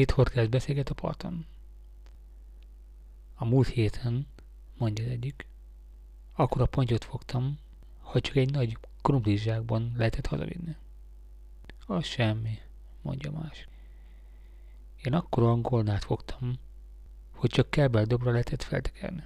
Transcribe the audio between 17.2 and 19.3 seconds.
hogy csak kábeldobra lehetett feltekerni.